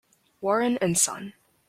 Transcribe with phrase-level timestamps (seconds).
[0.41, 1.33] Warren and Son.